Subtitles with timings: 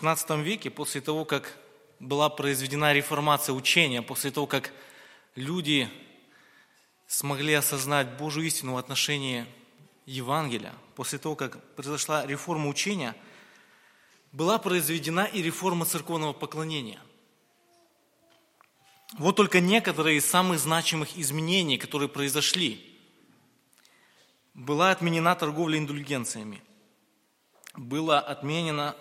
[0.00, 1.56] XVI веке, после того, как
[1.98, 4.72] была произведена реформация учения, после того, как
[5.34, 5.88] люди
[7.06, 9.46] смогли осознать Божью истину в отношении
[10.06, 13.16] Евангелия, после того, как произошла реформа учения,
[14.30, 17.00] была произведена и реформа церковного поклонения.
[19.16, 22.84] Вот только некоторые из самых значимых изменений, которые произошли.
[24.52, 26.62] Была отменена торговля индульгенциями.
[27.74, 28.94] Было отменено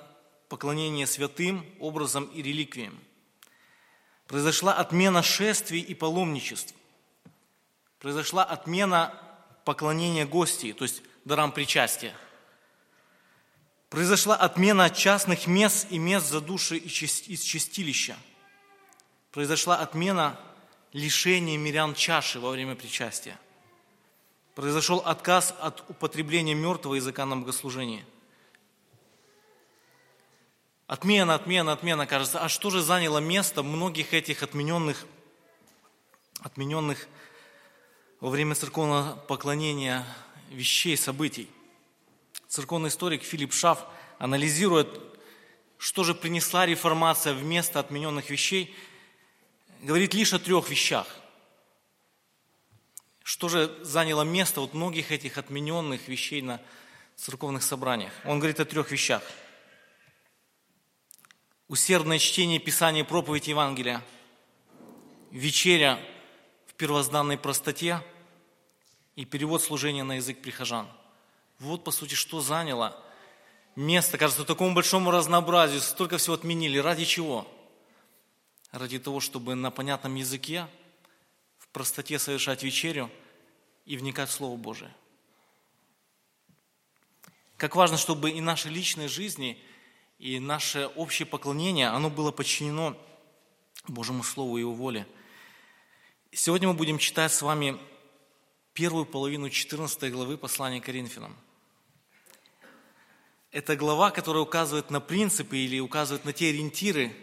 [0.49, 2.97] поклонение святым образом и реликвиям.
[4.27, 6.73] Произошла отмена шествий и паломничеств.
[7.99, 9.13] Произошла отмена
[9.65, 12.15] поклонения гостей, то есть дарам причастия.
[13.89, 18.17] Произошла отмена частных мест и мест за души из чистилища–
[19.37, 20.39] произошла отмена
[20.93, 23.39] лишения мирян чаши во время причастия.
[24.55, 28.03] Произошел отказ от употребления мертвого языка на богослужении.
[30.87, 32.39] Отмена, отмена, отмена, кажется.
[32.39, 35.05] А что же заняло место многих этих отмененных,
[36.39, 37.07] отмененных
[38.19, 40.05] во время церковного поклонения
[40.49, 41.49] вещей, событий?
[42.47, 43.85] Церковный историк Филипп Шаф
[44.17, 44.87] анализирует,
[45.77, 48.75] что же принесла реформация вместо отмененных вещей–
[49.81, 51.07] говорит лишь о трех вещах.
[53.23, 56.61] Что же заняло место вот многих этих отмененных вещей на
[57.15, 58.13] церковных собраниях?
[58.25, 59.21] Он говорит о трех вещах.
[61.67, 64.03] Усердное чтение Писания, проповедь Евангелия,
[65.31, 65.99] вечеря
[66.67, 68.01] в первозданной простоте
[69.15, 70.87] и перевод служения на язык прихожан.
[71.59, 72.97] Вот, по сути, что заняло
[73.75, 76.77] место, кажется, такому большому разнообразию, столько всего отменили.
[76.77, 77.47] Ради чего?
[78.71, 80.67] ради того, чтобы на понятном языке,
[81.57, 83.09] в простоте совершать вечерю
[83.85, 84.93] и вникать в Слово Божие.
[87.57, 89.59] Как важно, чтобы и наши личные жизни,
[90.19, 92.97] и наше общее поклонение, оно было подчинено
[93.87, 95.07] Божьему Слову и Его воле.
[96.31, 97.79] Сегодня мы будем читать с вами
[98.73, 101.35] первую половину 14 главы послания Коринфянам.
[103.51, 107.15] Это глава, которая указывает на принципы или указывает на те ориентиры,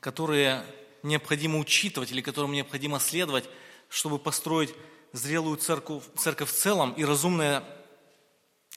[0.00, 0.64] которые
[1.02, 3.48] необходимо учитывать или которым необходимо следовать,
[3.88, 4.74] чтобы построить
[5.12, 7.64] зрелую церковь, церковь в целом и разумное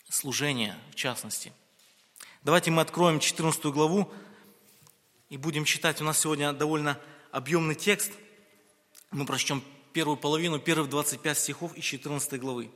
[0.09, 1.53] служение в частности.
[2.46, 4.10] Давайте мы откроем 14 главу
[5.28, 6.00] и будем читать.
[6.00, 6.98] У нас сегодня довольно
[7.32, 8.14] объемный текст.
[9.12, 9.62] Мы прочтем
[9.92, 12.72] первую половину, первых 25 стихов из 14 главы.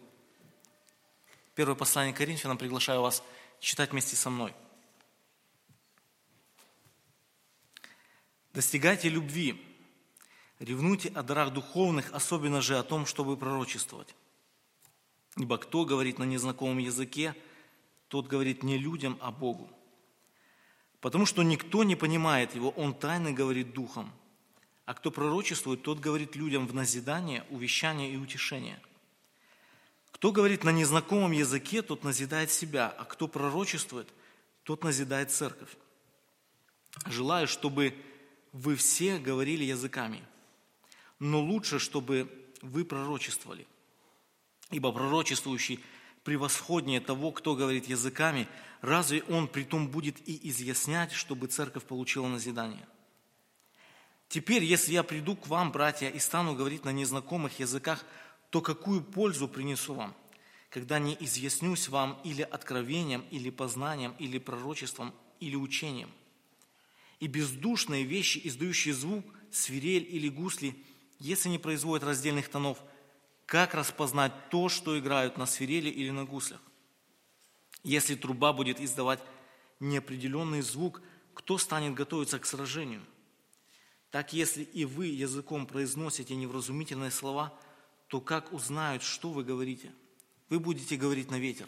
[1.56, 3.24] Первое послание Коринфянам приглашаю вас
[3.62, 4.54] читать вместе со мной–
[8.54, 9.64] Достигайте любви,
[10.60, 14.16] ревнуйте о дарах духовных, особенно же о том, чтобы пророчествовать.
[15.38, 17.36] Ибо кто говорит на незнакомом языке,
[18.10, 19.70] тот говорит не людям, а Богу.
[21.00, 24.12] Потому что никто не понимает его, он тайно говорит духом.
[24.86, 28.82] А кто пророчествует, тот говорит людям в назидание, увещание и утешение.
[30.12, 34.10] Кто говорит на незнакомом языке, тот назидает себя, а кто пророчествует,
[34.64, 35.70] тот назидает церковь.
[37.06, 37.96] Желаю, чтобы
[38.52, 40.24] вы все говорили языками,
[41.20, 42.28] но лучше, чтобы
[42.62, 43.68] вы пророчествовали.
[44.72, 45.80] Ибо пророчествующий
[46.24, 48.48] превосходнее того, кто говорит языками,
[48.82, 52.88] разве он при том будет и изъяснять, чтобы церковь получила назидание?
[54.28, 58.06] Теперь, если я приду к вам, братья, и стану говорить на незнакомых языках,
[58.50, 60.16] то какую пользу принесу вам,
[60.70, 66.12] когда не изъяснюсь вам или откровением, или познанием, или пророчеством, или учением?
[67.20, 70.76] и бездушные вещи, издающие звук, свирель или гусли,
[71.20, 72.80] если не производят раздельных тонов,
[73.50, 76.62] как распознать то, что играют на свирели или на гуслях?
[77.84, 79.20] Если труба будет издавать
[79.80, 81.02] неопределенный звук,
[81.34, 83.02] кто станет готовиться к сражению?
[84.12, 87.52] Так если и вы языком произносите невразумительные слова,
[88.08, 89.92] то как узнают, что вы говорите?
[90.50, 91.68] Вы будете говорить на ветер.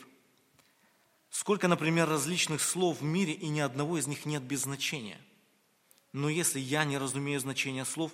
[1.32, 5.20] Сколько, например, различных слов в мире, и ни одного из них нет без значения–
[6.14, 8.12] но если я не разумею значения слов,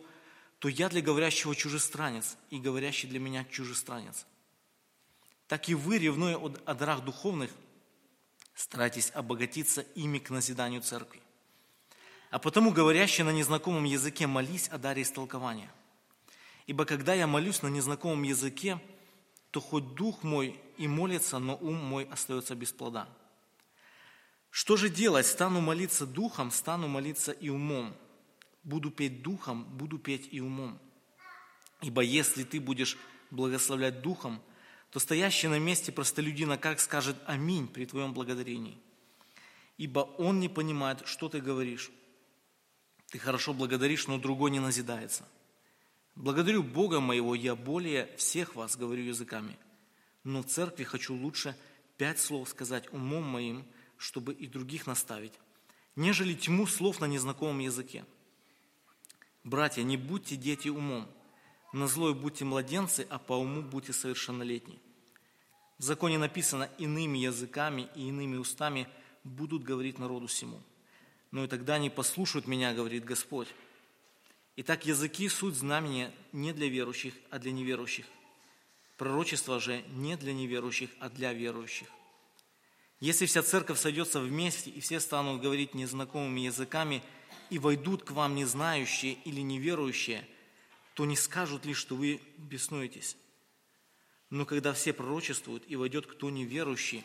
[0.59, 4.25] то я для говорящего чужестранец, и говорящий для меня чужестранец.
[5.47, 7.51] Так и вы, ревнуя о дарах духовных,
[8.55, 11.21] старайтесь обогатиться ими к назиданию церкви.
[12.29, 15.71] А потому, говорящий на незнакомом языке, молись о даре истолкования.
[16.65, 18.81] Ибо когда я молюсь на незнакомом языке,
[19.51, 23.07] то хоть дух мой и молится, но ум мой остается без плода.
[24.49, 25.25] Что же делать?
[25.25, 27.95] Стану молиться духом, стану молиться и умом.
[28.67, 30.77] Буду петь духом, буду петь и умом.
[31.81, 32.97] Ибо если ты будешь
[33.31, 34.41] благословлять духом,
[34.91, 38.77] то стоящий на месте простолюдина как скажет «Аминь» при твоем благодарении.
[39.77, 41.91] ибо он не понимает, что ты говоришь.
[43.11, 45.25] Ты хорошо благодаришь, но другой не назидается.
[46.15, 49.57] Благодарю Бога моего, я более всех вас говорю языками,
[50.23, 51.55] но в церкви хочу лучше
[51.97, 53.65] пять слов сказать умом моим,
[53.97, 55.33] чтобы и других наставить,
[55.95, 58.03] нежели тьму слов на незнакомом языке.
[59.47, 61.07] Братья, не будьте дети умом,
[61.71, 64.77] на злой будьте младенцы, а по уму будьте совершеннолетни.
[65.77, 68.89] В законе написано, иными языками и иными устами
[69.23, 70.61] будут говорить народу всему.
[71.31, 73.47] Но и тогда они послушают меня, говорит Господь.
[74.57, 78.05] Итак, языки– суть знамения не для верующих, а для неверующих.
[78.97, 81.87] Пророчество же не для неверующих, а для верующих.
[82.99, 87.01] Если вся церковь сойдется вместе, и все станут говорить незнакомыми языками,
[87.49, 90.27] и войдут к вам незнающие или неверующие,
[90.93, 93.17] то не скажут ли, что вы беснуетесь.
[94.29, 97.03] Но когда все пророчествуют, и войдет кто неверующий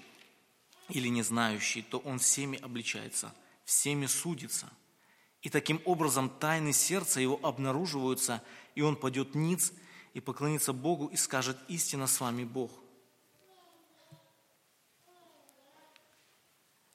[0.88, 3.34] или не знающий, то он всеми обличается,
[3.64, 4.70] всеми судится.
[5.42, 8.42] И таким образом тайны сердца его обнаруживаются,
[8.74, 9.72] и он падет ниц
[10.14, 12.70] и поклонится Богу и скажет, истинно с вами Бог.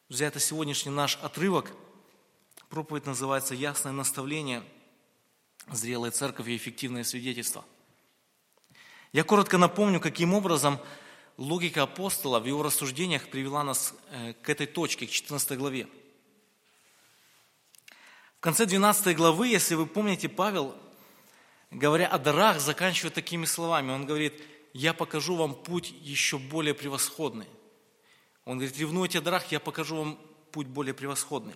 [0.10, 1.74] Друзья, это сегодняшний наш отрывок.
[2.70, 4.62] Проповедь называется «Ясное наставление.
[5.72, 7.64] Зрелая церковь и эффективное свидетельство».
[9.14, 10.78] Я коротко напомню, каким образом
[11.38, 15.88] логика апостола в его рассуждениях привела нас э, к этой точке, к 14 главе.
[18.38, 20.76] В конце 12 главы, если вы помните, Павел,
[21.72, 23.92] говоря о дарах, заканчивает такими словами.
[23.92, 24.44] Он говорит,
[24.74, 27.48] я покажу вам путь еще более превосходный.
[28.44, 30.20] Он говорит, ревнуйте о дарах, я покажу вам
[30.52, 31.56] путь более превосходный.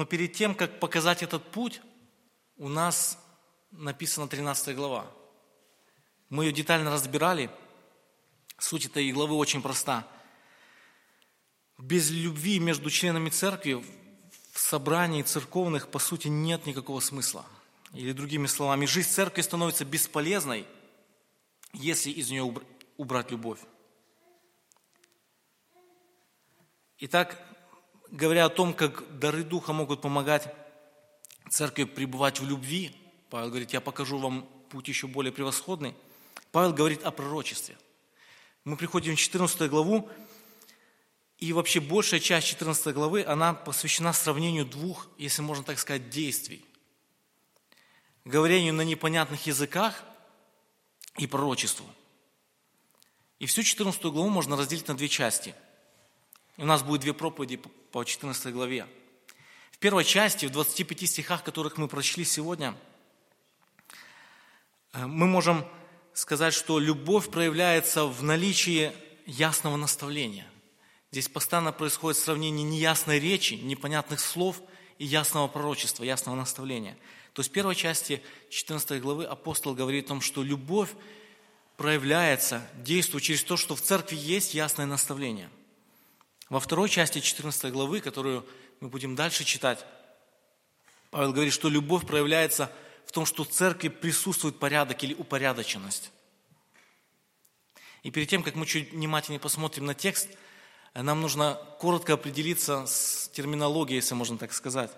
[0.00, 1.82] Но перед тем, как показать этот путь,
[2.56, 3.18] у нас
[3.70, 5.06] написана 13 глава.
[6.30, 7.50] Мы ее детально разбирали.
[8.56, 10.08] Суть этой главы очень проста.
[11.76, 13.84] Без любви между членами церкви
[14.54, 17.44] в собрании церковных, по сути, нет никакого смысла.
[17.92, 20.66] Или другими словами, жизнь церкви становится бесполезной,
[21.74, 22.54] если из нее
[22.96, 23.60] убрать любовь.
[27.00, 27.49] Итак,
[28.10, 30.54] говоря о том, как дары Духа могут помогать
[31.48, 32.94] церкви пребывать в любви,
[33.28, 35.94] Павел говорит, я покажу вам путь еще более превосходный.
[36.52, 37.76] Павел говорит о пророчестве.
[38.64, 40.08] Мы приходим в 14 главу,
[41.38, 46.64] и вообще большая часть 14 главы, она посвящена сравнению двух, если можно так сказать, действий.
[48.24, 50.04] Говорению на непонятных языках
[51.16, 51.86] и пророчеству.
[53.38, 55.54] И всю 14 главу можно разделить на две части.
[56.60, 57.60] У нас будет две проповеди
[57.90, 58.86] по 14 главе
[59.80, 62.76] первой части, в 25 стихах, которых мы прочли сегодня,
[64.92, 65.64] э, мы можем
[66.12, 68.92] сказать, что любовь проявляется в наличии
[69.24, 70.46] ясного наставления.
[71.10, 74.60] Здесь постоянно происходит сравнение неясной речи, непонятных слов
[74.98, 76.96] и ясного пророчества, ясного наставления.
[77.32, 80.90] То есть в первой части 14 главы апостол говорит о том, что любовь
[81.78, 85.48] проявляется, действует через то, что в церкви есть ясное наставление.
[86.50, 88.44] Во второй части 14 главы, которую
[88.80, 89.86] мы будем дальше читать,
[91.10, 92.72] Павел говорит, что любовь проявляется
[93.06, 96.10] в том, что в церкви присутствует порядок или упорядоченность.
[98.02, 100.28] И перед тем, как мы чуть внимательнее посмотрим на текст,
[100.92, 104.90] нам нужно коротко определиться с терминологией, если можно так сказать.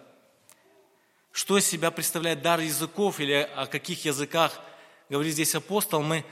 [1.32, 4.58] Что из себя представляет дар языков или о каких языках
[5.10, 6.24] говорит здесь апостол, мы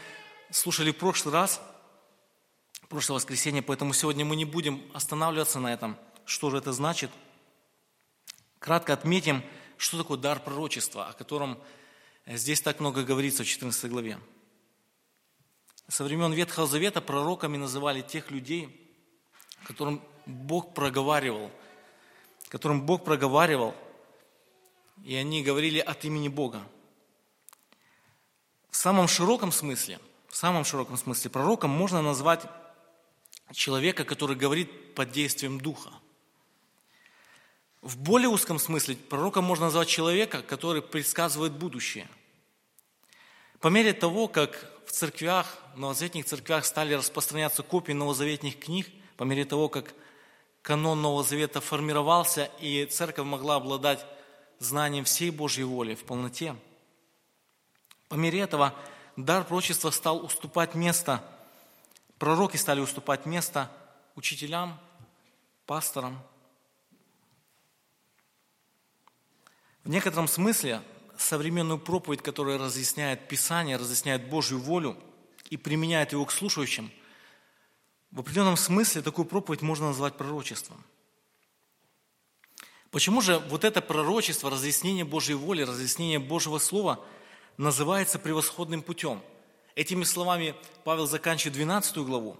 [0.51, 1.61] слушали в прошлый раз,
[2.91, 7.11] прошлое воскресенье, поэтому сегодня мы не будем останавливаться на этом, что же это значит–
[8.61, 9.43] Кратко отметим,
[9.79, 11.59] что такое дар пророчества, о котором
[12.27, 14.21] здесь так много говорится в 14 главе.
[15.89, 18.95] Со времен Ветхого Завета пророками называли тех людей,
[19.65, 21.51] которым Бог проговаривал,
[22.49, 23.75] которым Бог проговаривал,
[25.03, 26.63] и они говорили от имени Бога.
[28.71, 32.47] В самом широком смысле, в самом широком смысле пророком можно назвать
[33.53, 35.91] человека, который говорит под действием Духа–
[37.83, 42.09] в более узком смысле пророком можно назвать человека, который предсказывает будущее.
[43.59, 49.25] По мере того, как в церквях, в новозаветных церквях стали распространяться копии новозаветных книг, по
[49.25, 49.95] мере того, как
[50.61, 54.05] канон Нового Завета формировался, и церковь могла обладать
[54.59, 56.57] знанием всей Божьей воли в полноте,
[58.09, 58.75] по мере этого
[59.17, 61.25] дар пророчества стал уступать место,
[62.21, 63.69] пророки стали уступать место
[64.15, 64.79] учителям,
[65.67, 66.23] пасторам,
[69.83, 70.83] В некотором смысле
[71.17, 74.95] современную проповедь, которая разъясняет Писание, разъясняет Божью волю
[75.49, 76.93] и применяет его к слушающим,
[78.11, 80.85] В определенном смысле такую проповедь можно назвать пророчеством.
[82.91, 87.03] Почему же вот это пророчество, разъяснение Божьей воли, разъяснение Божьего Слова
[87.57, 89.23] называется превосходным путем?
[89.75, 92.37] Этими словами Павел заканчивает 12 главу.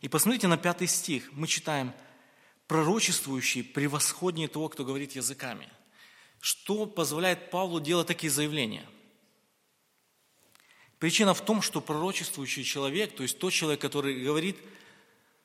[0.00, 1.30] И посмотрите на пятый стих.
[1.32, 1.92] Мы читаем
[2.66, 5.68] «пророчествующий превосходнее того, кто говорит языками».
[6.40, 8.86] Что позволяет Павлу делать такие заявления?
[10.98, 14.56] Причина в том, что пророчествующий человек, то есть тот человек, который говорит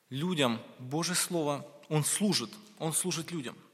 [0.09, 3.57] людям Божье Слово, он служит, он служит людям–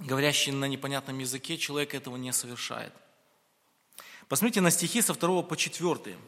[0.00, 2.92] говорящий на непонятном языке, человек этого не совершает.
[4.28, 6.18] Посмотрите на стихи со 2 по 4.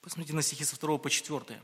[0.00, 1.62] Посмотрите на стихи со 2 по 4.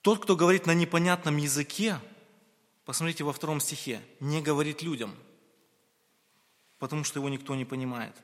[0.00, 2.00] Тот, кто говорит на непонятном языке,
[2.84, 5.14] посмотрите во втором стихе, не говорит людям,
[6.78, 8.16] потому что его никто не понимает.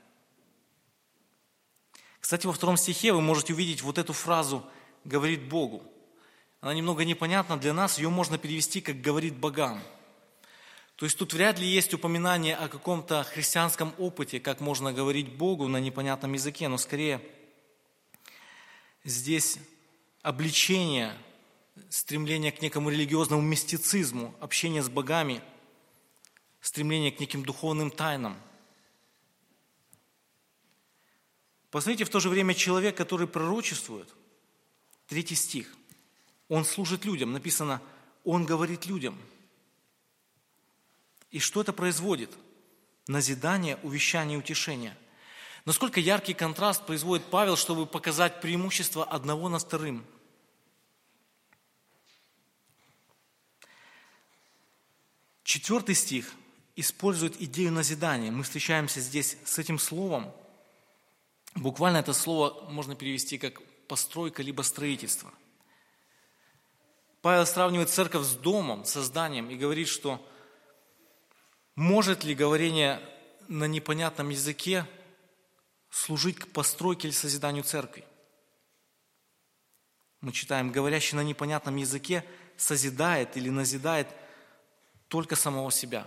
[2.21, 4.69] Кстати, во втором стихе вы можете увидеть вот эту фразу–
[5.05, 5.83] говорит Богу.
[6.61, 9.81] Она немного непонятна для нас, ее можно перевести как «говорит богам».
[10.97, 15.69] То есть тут вряд ли есть упоминание о каком-то христианском опыте, как можно говорить Богу
[15.69, 17.23] на непонятном языке, но скорее
[19.05, 19.59] здесь
[20.23, 21.17] обличение,
[21.89, 25.41] стремление к некому религиозному мистицизму, общение с богами,
[26.61, 28.37] стремление к неким духовным тайнам.
[31.71, 34.13] Посмотрите, в то же время человек, который пророчествует,
[35.09, 35.78] Третий стих.
[36.49, 37.33] Он служит людям.
[37.33, 37.83] Написано,
[38.25, 39.19] он говорит людям.
[41.31, 42.31] И что это производит?
[43.07, 44.97] Назидание, увещание, утешение.
[45.65, 50.05] Насколько яркий контраст производит Павел, чтобы показать преимущество одного над вторым.
[55.43, 56.33] Четвертый стих
[56.77, 58.31] использует идею назидания.
[58.31, 60.33] Мы встречаемся здесь с этим словом.
[61.55, 65.33] Буквально это слово можно перевести как постройка, либо строительство.
[67.21, 70.25] Павел сравнивает церковь с домом, созданием и говорит, что
[71.75, 73.01] может ли говорение
[73.49, 74.87] на непонятном языке
[75.91, 78.05] служить к постройке или созиданию церкви.
[80.21, 82.25] Мы читаем, говорящий на непонятном языке
[82.57, 84.09] созидает или назидает
[85.09, 86.07] только самого себя.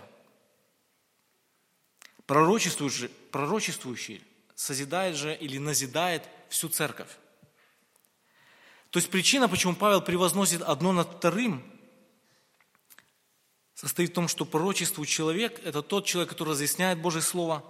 [2.26, 7.10] Пророчествующий, пророчествующий созидает же или назидает всю церковь.
[8.92, 11.64] То есть причина, почему Павел превозносит одно над вторым,
[13.72, 17.64] состоит в том, что пророчествует человек– это тот человек, который разъясняет Божье Слово,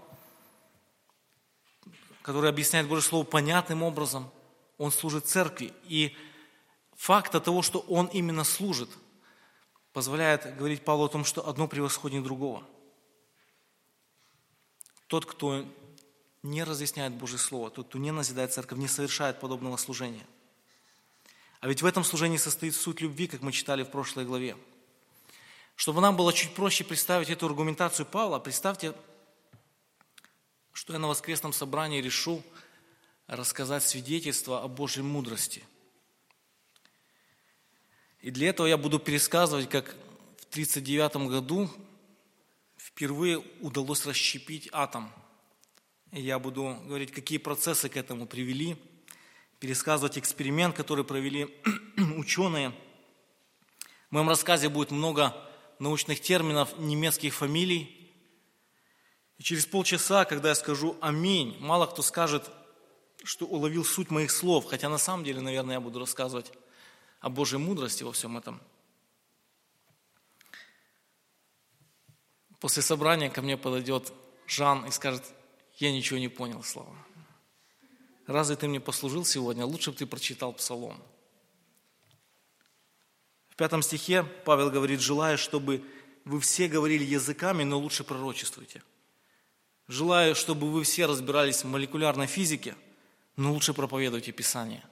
[2.23, 4.29] который объясняет Божье Слово понятным образом.
[4.79, 5.73] Он служит церкви.
[5.87, 6.17] И
[6.97, 8.91] факт того, что он именно служит,
[9.93, 12.65] позволяет говорить Павлу о том, что одно превосходнее другого.
[15.07, 15.65] Тот, кто
[16.43, 20.27] не разъясняет Божье Слово, тот, кто не назидает церковь, не совершает подобного служения–
[21.63, 24.57] а ведь в этом служении состоит суть любви, как мы читали в прошлой главе.
[25.77, 28.95] Чтобы нам было чуть проще представить эту аргументацию Павла, представьте,
[30.73, 32.43] что я на воскресном собрании решу
[33.29, 35.63] рассказать свидетельство о Божьей мудрости.
[38.19, 39.95] И для этого я буду пересказывать, как
[40.39, 41.71] в 1939 году
[42.77, 45.13] впервые удалось расщепить атом.
[46.11, 48.77] И я буду говорить, какие процессы к этому привели–
[49.63, 51.47] пересказывать эксперимент, который провели
[52.17, 52.71] ученые.
[54.11, 55.37] В моем рассказе будет много
[55.79, 58.13] научных терминов, немецких фамилий.
[59.39, 62.51] И через полчаса, когда я скажу «Аминь», мало кто скажет,
[63.23, 66.51] что уловил суть моих слов, хотя на самом деле, наверное, я буду рассказывать
[67.21, 68.61] о Божьей мудрости во всем этом.
[72.59, 74.13] После собрания ко мне подойдет
[74.49, 75.23] Жан и скажет,
[75.77, 76.97] я ничего не понял, Слава.
[78.27, 79.67] Разве ты мне послужил сегодня?
[79.67, 81.03] Лучше бы ты прочитал псалом.
[83.49, 85.85] В пятом стихе Павел говорит, желаю, чтобы
[86.25, 88.83] вы все говорили языками, но лучше пророчествуйте.
[89.89, 92.77] Желаю, чтобы вы все разбирались в молекулярной физике,
[93.37, 94.85] но лучше проповедуйте Писание.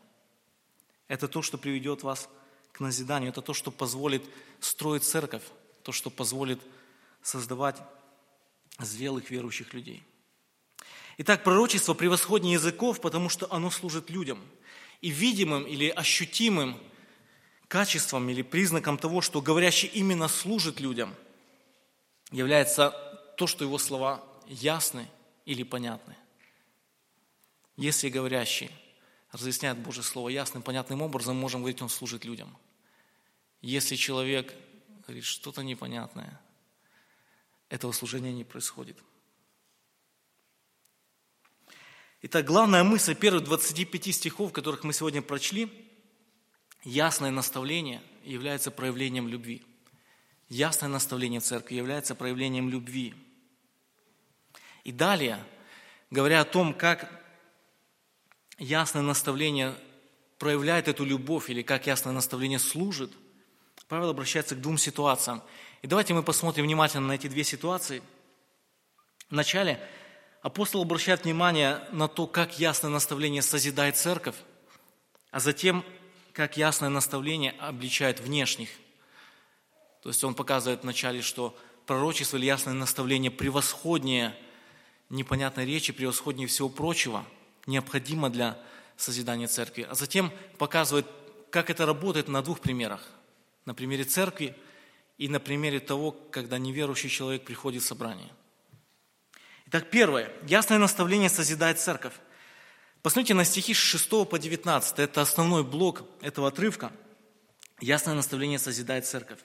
[1.09, 2.29] Это то, что приведет вас
[2.73, 4.23] к назиданию, это то, что позволит
[4.61, 5.43] строить церковь,
[5.83, 6.61] то, что позволит
[7.23, 7.77] создавать
[8.79, 10.03] зрелых верующих людей.
[11.23, 14.43] Итак, пророчество превосходнее языков, потому что оно служит людям.
[15.03, 16.81] И видимым или ощутимым
[17.69, 21.15] качеством или признаком того, что говорящий именно служит людям,
[22.31, 22.89] является
[23.37, 25.07] то, что его слова ясны
[25.45, 26.17] или понятны.
[27.77, 28.71] Если говорящий
[29.31, 32.57] разъясняет Божье Слово ясным, понятным образом, можем говорить, он служит людям.
[33.61, 34.55] Если человек
[35.07, 36.41] говорит что-то непонятное,
[37.69, 38.97] этого служения не происходит–
[42.23, 45.73] Итак, главная мысль первых 25 стихов, которых мы сегодня прочли,
[46.85, 49.63] ясное наставление является проявлением любви.
[50.51, 53.15] Ясное наставление церкви является проявлением любви.
[54.85, 55.43] И далее,
[56.11, 57.11] говоря о том, как
[58.59, 59.75] ясное наставление
[60.39, 63.13] проявляет эту любовь или как ясное наставление служит,
[63.89, 65.43] Павел обращается к двум ситуациям.
[65.81, 68.03] И давайте мы посмотрим внимательно на эти две ситуации.
[69.31, 69.81] Вначале
[70.43, 74.37] апостол обращает внимание на то, как ясное наставление созидает церковь,
[75.31, 75.85] а затем,
[76.33, 78.71] как ясное наставление обличает внешних.
[80.03, 81.57] То есть он показывает вначале, что
[81.87, 84.35] пророчество или ясное наставление превосходнее
[85.11, 87.25] непонятной речи, превосходнее всего прочего,
[87.67, 88.59] необходимо для
[88.97, 89.87] созидания церкви.
[89.89, 91.07] А затем показывает,
[91.51, 93.05] как это работает на двух примерах.
[93.67, 94.57] На примере церкви
[95.19, 98.31] и на примере того, когда неверующий человек приходит в собрание.
[99.73, 100.33] Итак, первое.
[100.49, 102.15] Ясное наставление созидает церковь.
[103.03, 104.99] Посмотрите на стихи с 6 по 19.
[104.99, 106.91] Это основной блок этого отрывка.
[107.81, 109.39] Ясное наставление созидает церковь.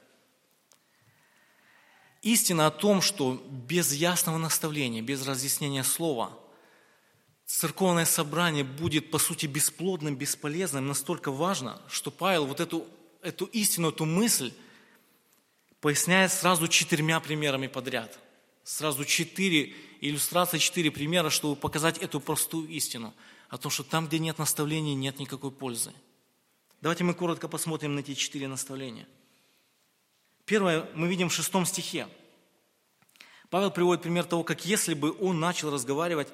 [2.24, 6.36] Истина о том, что без ясного наставления, без разъяснения слова,
[7.46, 12.88] церковное собрание будет, по сути, бесплодным, бесполезным, настолько важно, что Павел вот эту,
[13.22, 14.54] эту истину, эту мысль
[15.82, 18.18] поясняет сразу четырьмя примерами подряд.
[18.64, 19.76] Сразу четыре
[20.10, 23.14] иллюстрации, четыре примера, чтобы показать эту простую истину
[23.50, 25.94] о том, что там, где нет наставлений, нет никакой пользы.
[26.82, 29.08] Давайте мы коротко посмотрим на эти четыре наставления.
[30.46, 32.08] Первое мы видим в шестом стихе.
[33.50, 36.28] Павел приводит пример того, как если бы он начал разговаривать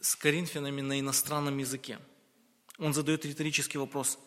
[0.00, 1.98] с коринфянами на иностранном языке.
[2.78, 4.18] Он задает риторический вопрос.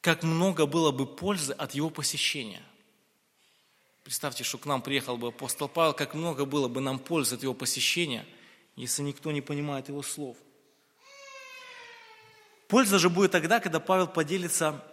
[0.00, 2.62] Как много было бы пользы от его посещения?
[4.04, 7.42] Представьте, что к нам приехал бы апостол Павел, как много было бы нам пользы от
[7.42, 8.26] его посещения,
[8.76, 10.36] если никто не понимает его слов.
[12.68, 14.84] Польза же будет тогда, когда Павел поделится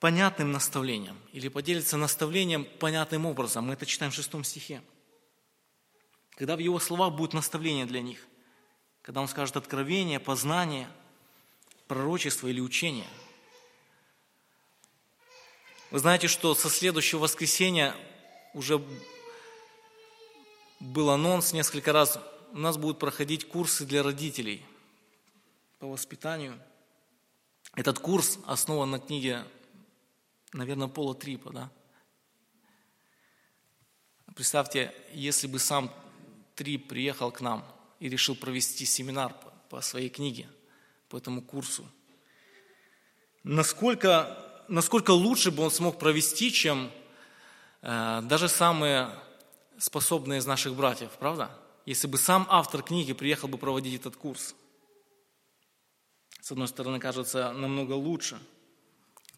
[0.00, 3.66] понятным наставлением или поделится наставлением понятным образом.
[3.66, 4.82] Мы это читаем в шестом стихе.
[6.36, 8.24] Когда в его словах будет наставление для них,
[9.02, 10.88] когда он скажет откровение, познание,
[11.88, 13.08] пророчество или учение.
[15.90, 17.96] Вы знаете, что со следующего воскресенья
[18.54, 18.82] уже
[20.80, 22.18] был анонс несколько раз,
[22.52, 24.64] у нас будут проходить курсы для родителей
[25.78, 26.58] по воспитанию.
[27.74, 29.44] Этот курс основан на книге,
[30.52, 31.70] наверное, Пола Трипа, да?
[34.34, 35.92] Представьте, если бы сам
[36.54, 37.64] Трип приехал к нам
[38.00, 39.34] и решил провести семинар
[39.68, 40.48] по, своей книге,
[41.08, 41.88] по этому курсу.
[43.44, 46.90] Насколько, насколько лучше бы он смог провести, чем
[47.82, 49.10] даже самые
[49.78, 51.50] способные из наших братьев, правда?
[51.86, 54.54] Если бы сам автор книги приехал бы проводить этот курс.
[56.40, 58.38] С одной стороны, кажется, намного лучше.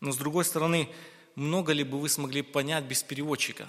[0.01, 0.89] Но с другой стороны,
[1.35, 3.69] много ли бы вы смогли понять без переводчика?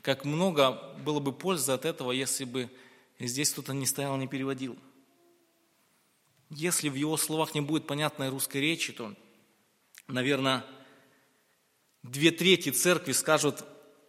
[0.00, 0.72] Как много
[1.04, 2.70] было бы пользы от этого, если бы
[3.18, 4.78] здесь кто-то не стоял, не переводил?
[6.50, 9.14] Если в его словах не будет понятной русской речи, то,
[10.06, 10.64] наверное,
[12.02, 13.64] две трети церкви скажут,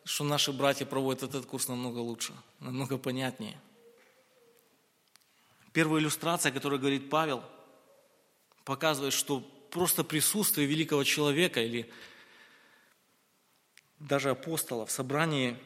[0.06, 3.60] что наши братья проводят этот курс намного лучше, намного понятнее.
[5.72, 7.44] Первая иллюстрация, которую говорит Павел,
[8.64, 9.40] показывает, что
[9.72, 11.92] просто присутствие великого человека или
[14.00, 15.58] даже апостола в собрании,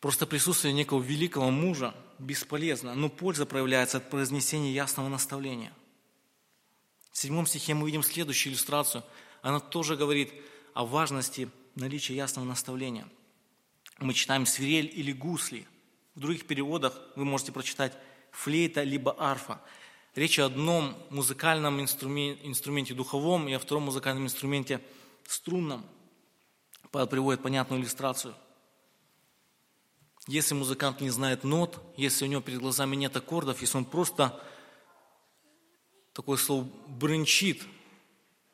[0.00, 5.72] просто присутствие некого великого мужа бесполезно, но польза проявляется от произнесения ясного наставления.
[7.12, 9.04] В седьмом стихе мы видим следующую иллюстрацию.
[9.42, 10.32] Она тоже говорит
[10.74, 13.06] о важности наличие ясного наставления.
[13.98, 15.66] Мы читаем свирель или гусли.
[16.14, 17.96] В других переводах вы можете прочитать
[18.32, 19.60] флейта либо арфа.
[20.14, 24.80] Речь о одном музыкальном инструменте, инструменте духовом и о втором музыкальном инструменте
[25.26, 25.86] струнном.
[26.90, 28.34] Приводит понятную иллюстрацию.
[30.26, 34.42] Если музыкант не знает нот, если у него перед глазами нет аккордов, если он просто,
[36.12, 37.62] такое слово, брынчит,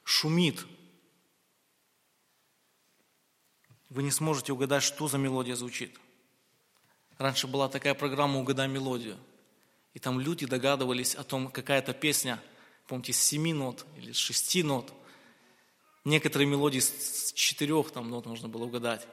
[0.05, 0.67] шумит,
[3.95, 5.97] вы не сможете угадать, что за мелодия звучит.
[7.17, 9.17] Раньше была такая программа «Угадай мелодию».
[9.95, 12.43] И там люди догадывались о том, какая это песня,
[12.89, 14.93] помните, с семи нот или с шести нот.
[16.05, 19.07] Некоторые мелодии с четырех там нот можно было угадать.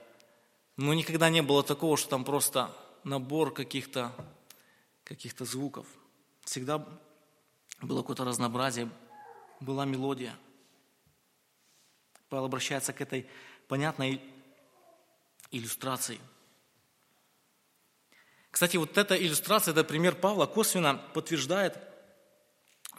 [0.77, 4.11] Но никогда не было такого, что там просто набор каких-то
[5.03, 5.85] каких звуков.
[6.43, 6.83] Всегда
[7.83, 8.89] было какое-то разнообразие,
[9.59, 10.35] была мелодия.
[12.29, 13.27] Павел обращается к этой
[13.67, 14.19] понятной
[15.51, 16.19] иллюстраций.
[18.49, 21.77] Кстати, вот эта иллюстрация, этот пример Павла косвенно подтверждает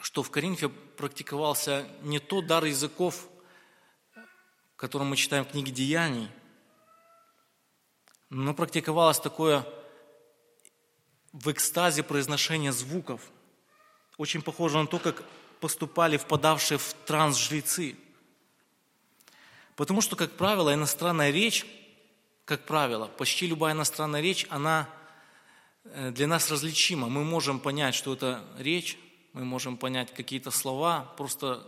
[0.03, 3.25] что в Коринфе практиковался не тот дар языков,
[4.75, 6.29] который мы читаем в книге Деяний,
[8.29, 9.65] но практиковалось такое
[11.31, 13.21] в экстазе произношения звуков.
[14.17, 15.23] Очень похоже на то, как
[15.61, 17.95] поступали впадавшие в транс жрецы.
[19.77, 21.65] Потому что, как правило, иностранная речь,
[22.45, 24.89] как правило, почти любая иностранная речь, она
[25.85, 27.07] э, для нас различима.
[27.07, 28.97] Мы можем понять, что это речь,
[29.33, 31.65] мы можем понять какие-то слова, просто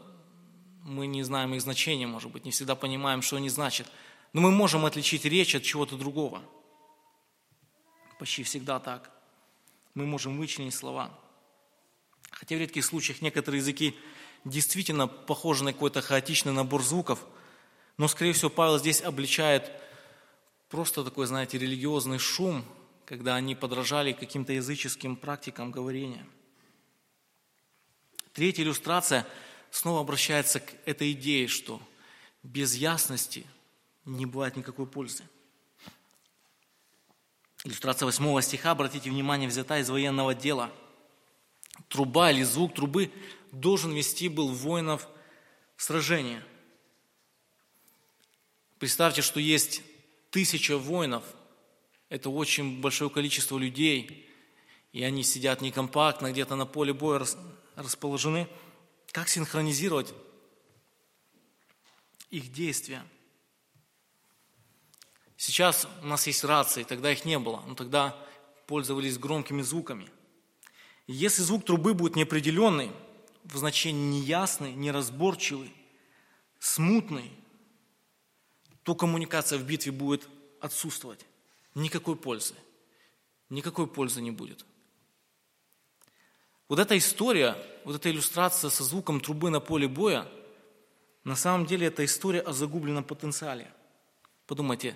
[0.83, 3.87] мы не знаем их значения, может быть, не всегда понимаем, что они значат.
[4.33, 6.41] Но мы можем отличить речь от чего-то другого.
[8.19, 9.09] Почти всегда так.
[9.93, 11.09] Мы можем вычленить слова.
[12.31, 13.95] Хотя в редких случаях некоторые языки
[14.43, 17.19] действительно похожи на какой-то хаотичный набор звуков,
[17.97, 19.71] но, скорее всего, Павел здесь обличает
[20.75, 22.63] просто такой, знаете, религиозный шум,
[23.05, 26.25] когда они подражали каким-то языческим практикам говорения–
[28.35, 29.25] Третья иллюстрация
[29.71, 31.81] снова обращается к этой идее, что
[32.43, 33.47] без ясности
[34.03, 35.23] не бывает никакой пользы.
[37.63, 40.69] Иллюстрация 8 стиха, обратите внимание, взята из военного дела.
[41.87, 43.09] Труба или звук трубы
[43.53, 45.07] должен вести был воинов
[45.77, 46.43] в сражение.
[48.79, 49.81] Представьте, что есть
[50.35, 51.23] тысяча воинов,
[52.09, 54.29] это очень большое количество людей,
[54.91, 57.25] и они сидят некомпактно где-то на поле боя
[57.77, 58.49] расположены,
[59.13, 60.13] как синхронизировать
[62.31, 63.05] их действия.
[65.37, 68.13] Сейчас у нас есть рации, тогда их не было, но тогда
[68.67, 70.09] пользовались громкими звуками.
[71.07, 72.91] если звук трубы будет неопределенный,
[73.45, 75.73] в значении неясный, неразборчивый,
[76.59, 77.31] смутный,
[78.85, 80.29] то коммуникация в битве будет
[80.61, 81.25] отсутствовать.
[81.73, 82.53] Никакой пользы.
[83.49, 84.63] Никакой пользы не будет.
[86.69, 90.27] Вот эта история, вот эта иллюстрация со звуком трубы на поле боя,
[91.23, 93.73] на самом деле это история о загубленном потенциале.
[94.45, 94.95] Подумайте,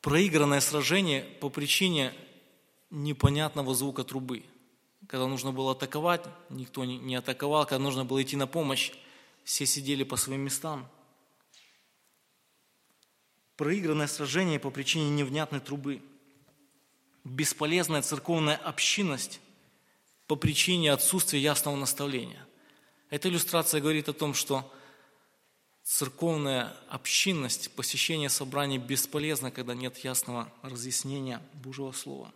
[0.00, 2.14] проигранное сражение по причине
[2.88, 4.42] непонятного звука трубы.
[5.06, 8.92] Когда нужно было атаковать, никто не атаковал, когда нужно было идти на помощь,
[9.44, 10.88] все сидели по своим местам.
[13.56, 16.02] Проигранное сражение по причине невнятной трубы.
[17.24, 19.40] Бесполезная церковная общинность
[20.26, 22.46] по причине отсутствия ясного наставления.
[23.10, 24.70] Эта иллюстрация говорит о том, что
[25.82, 32.32] церковная общинность, посещение собраний бесполезно, когда нет ясного разъяснения Божьего Слова.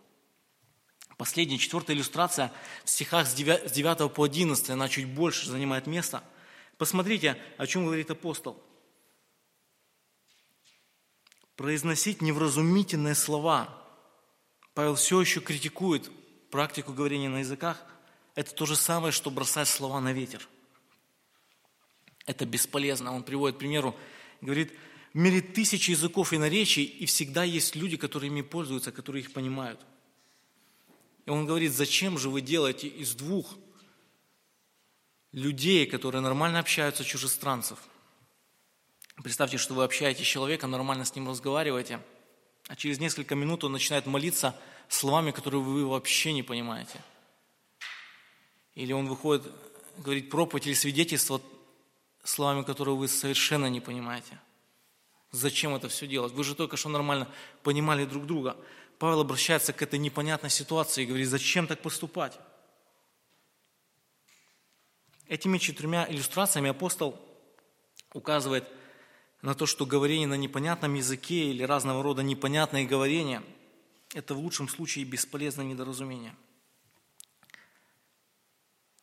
[1.17, 2.51] Последняя, четвертая иллюстрация
[2.83, 6.23] в стихах с 9 по 11, она чуть больше занимает место.
[6.77, 8.59] Посмотрите, о чем говорит апостол.
[11.61, 13.69] Произносить невразумительные слова.
[14.73, 16.09] Павел все еще критикует
[16.49, 17.85] практику говорения на языках,
[18.33, 20.49] это то же самое, что бросать слова на ветер.
[22.25, 23.13] Это бесполезно.
[23.13, 23.95] Он приводит к примеру,
[24.41, 24.73] говорит,
[25.13, 29.31] в мире тысячи языков и наречий, и всегда есть люди, которые ими пользуются, которые их
[29.31, 29.79] понимают.
[31.27, 33.55] И он говорит, зачем же вы делаете из двух
[35.31, 37.77] людей, которые нормально общаются, чужестранцев?
[39.23, 41.99] Представьте, что вы общаетесь с человеком, нормально с ним разговариваете,
[42.67, 44.55] а через несколько минут он начинает молиться–
[44.93, 47.01] словами, которые вы вообще не понимаете.
[48.75, 49.51] Или он выходит,
[49.97, 51.41] говорит проповедь или свидетельство
[52.23, 54.37] словами, которые вы совершенно не понимаете.
[55.31, 56.33] Зачем это все делать?
[56.33, 57.27] Вы же только что нормально
[57.63, 58.57] понимали друг друга.
[58.99, 62.37] Павел обращается к этой непонятной ситуации и говорит, зачем так поступать?
[65.27, 67.17] Этими четырьмя иллюстрациями апостол
[68.13, 68.67] указывает
[69.41, 73.43] на то, что говорение на непонятном языке или разного рода непонятные говорения–
[74.13, 76.35] это в лучшем случае бесполезное недоразумение.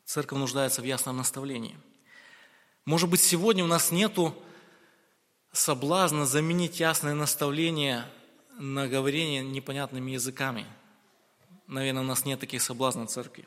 [0.05, 1.79] Церковь нуждается в ясном наставлении.
[2.85, 4.35] Может быть, сегодня у нас нету
[5.53, 8.07] соблазна заменить ясное наставление
[8.59, 10.66] на говорение непонятными языками.
[11.66, 13.46] Наверное, у нас нет таких соблазнов в церкви.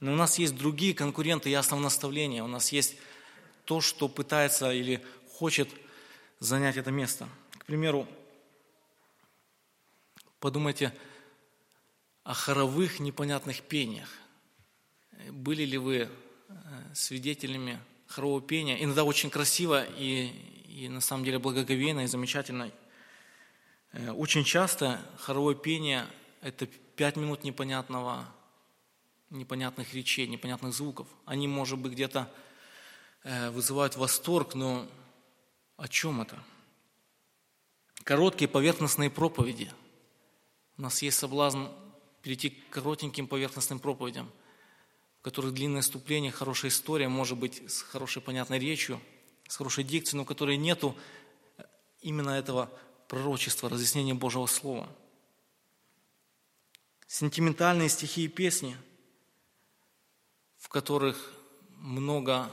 [0.00, 2.42] Но у нас есть другие конкуренты ясного наставления.
[2.42, 2.96] У нас есть
[3.64, 5.04] то, что пытается или
[5.42, 5.68] хочет
[6.38, 7.28] занять это место.
[7.58, 8.06] К примеру,
[10.38, 10.92] Подумайте
[12.22, 14.08] о хоровых непонятных пениях.
[15.30, 16.08] Были ли вы э,
[16.94, 18.82] свидетелями хорового пения?
[18.82, 20.28] Иногда очень красиво и,
[20.66, 22.72] и на самом деле благоговейно и замечательно.
[23.92, 26.06] Э, очень часто хоровое пение–
[26.40, 28.28] это пять минут непонятного,
[29.30, 31.06] непонятных речей, непонятных звуков.
[31.24, 32.28] Они, может быть, где-то
[33.22, 34.88] э, вызывают восторг, но
[35.82, 36.42] о чем это?
[38.04, 39.70] Короткие поверхностные проповеди–
[40.78, 41.66] у нас есть соблазн
[42.22, 44.30] перейти к коротеньким поверхностным проповедям.
[45.20, 49.00] в которых длинное вступление, хорошая история, может быть, с хорошей понятной речью,
[49.46, 50.96] с хорошей дикцией, но в которой нету
[52.00, 52.68] именно этого
[53.06, 54.88] пророчества, разъяснения Божьего Слова.
[57.06, 58.76] Сентиментальные стихи и песни,
[60.58, 61.32] в которых
[61.76, 62.50] много,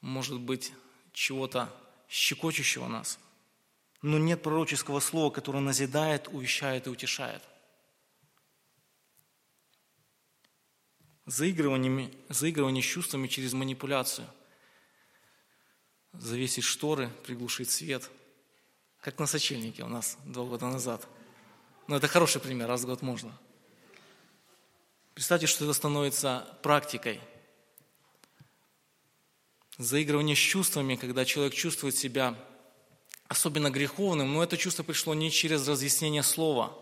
[0.00, 0.72] может быть,
[1.12, 1.72] чего-то
[2.12, 3.18] щекочущего нас,
[4.02, 7.42] но нет пророческого слова, которое назидает, увещает и утешает.
[11.24, 14.28] Заигрывание, заигрывание с чувствами через манипуляцию.
[16.12, 18.10] Завесить шторы, приглушить свет.
[19.00, 21.08] Как на сочельнике у нас два года назад.
[21.86, 23.38] Но это хороший пример, раз в год можно.
[25.14, 27.20] Представьте, что это становится практикой.
[29.82, 32.36] Заигрывание с чувствами, когда человек чувствует себя
[33.28, 36.76] особенно греховным, но это чувство пришло не через разъяснение слова,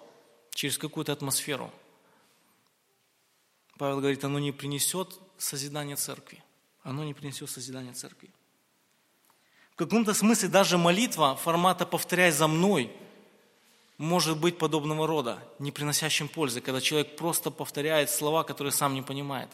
[0.55, 1.73] через какую-то атмосферу–
[3.81, 6.45] Павел говорит, оно не принесет созидания церкви.
[6.83, 8.29] Оно не принесет созидания церкви.
[9.73, 12.93] В каком-то смысле даже молитва формата «повторяй за мной»
[13.97, 19.01] может быть подобного рода, не приносящим пользы, когда человек просто повторяет слова, которые сам не
[19.01, 19.49] понимает.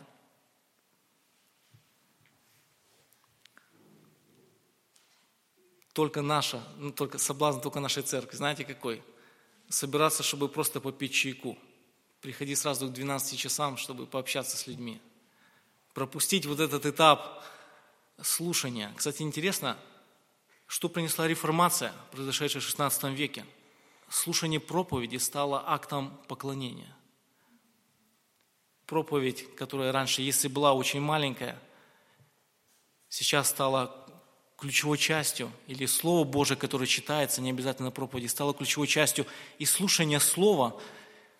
[5.96, 8.36] Только наша, ну, только соблазн только нашей церкви.
[8.36, 9.02] Знаете какой?
[9.70, 11.56] Собираться, чтобы просто попить чайку–
[12.20, 15.00] приходи сразу к 12 часам, чтобы пообщаться с людьми.
[15.94, 17.42] Пропустить вот этот этап
[18.20, 18.92] слушания.
[18.96, 19.78] Кстати, интересно,
[20.66, 23.46] что принесла реформация, произошедшая в 16 веке.
[24.10, 26.94] Слушание проповеди стало актом поклонения.
[28.84, 31.58] Проповедь, которая раньше, если была очень маленькая,
[33.08, 34.05] сейчас стала
[34.56, 39.26] ключевой частью, или Слово Божие, которое читается, не обязательно проповеди, стало ключевой частью,
[39.58, 40.80] и слушание Слова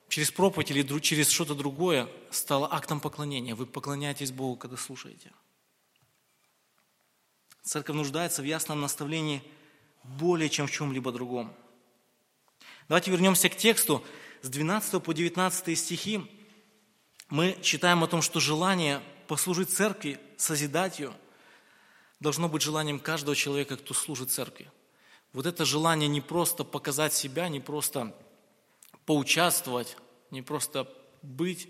[0.09, 3.55] через проповедь или через что-то другое стало актом поклонения.
[3.55, 5.33] Вы поклоняетесь Богу, когда слушаете.
[7.63, 9.43] Церковь нуждается в ясном наставлении
[10.05, 11.53] более, чем в чем-либо другом.
[12.89, 14.05] Давайте вернемся к тексту.
[14.43, 16.31] С 12 по 19 стихи
[17.29, 21.13] мы читаем о том, что желание послужить церкви, созидать ее,
[22.21, 24.71] должно быть желанием каждого человека, кто служит церкви.
[25.33, 28.15] Вот это желание не просто показать себя, не просто
[29.05, 29.97] поучаствовать,
[30.31, 30.91] не просто
[31.23, 31.69] быть,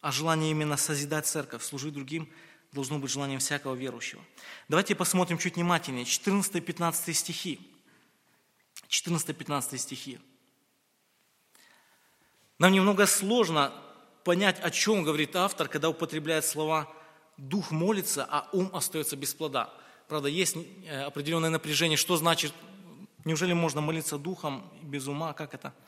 [0.00, 2.30] а желание именно созидать церковь, служить другим,
[2.72, 4.22] должно быть желанием всякого верующего.
[4.68, 6.04] Давайте посмотрим чуть внимательнее.
[6.04, 7.60] 14-15 стихи.
[8.88, 10.18] 14-15 стихи.
[12.58, 13.72] Нам немного сложно
[14.24, 16.92] понять, о чем говорит автор, когда употребляет слова
[17.36, 19.72] «дух молится, а ум остается без плода».
[20.08, 22.52] Правда, есть э, определенное напряжение, что значит,
[23.24, 25.72] неужели можно молиться духом без ума, как это–